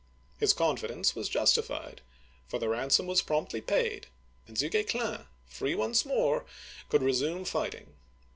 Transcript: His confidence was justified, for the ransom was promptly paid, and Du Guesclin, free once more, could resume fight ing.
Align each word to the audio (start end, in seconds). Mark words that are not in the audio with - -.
His 0.39 0.51
confidence 0.51 1.13
was 1.13 1.29
justified, 1.29 2.01
for 2.47 2.57
the 2.57 2.69
ransom 2.69 3.05
was 3.05 3.21
promptly 3.21 3.61
paid, 3.61 4.07
and 4.47 4.57
Du 4.57 4.67
Guesclin, 4.67 5.27
free 5.45 5.75
once 5.75 6.05
more, 6.07 6.43
could 6.89 7.03
resume 7.03 7.45
fight 7.45 7.75
ing. 7.75 7.93